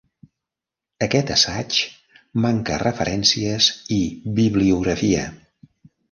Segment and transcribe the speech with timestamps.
[1.07, 1.75] Aquest assaig
[2.45, 3.67] manca referències
[3.97, 3.99] i
[4.41, 5.27] bibliografia.